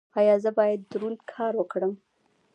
[0.19, 1.93] ایا زه باید دروند کار وکړم؟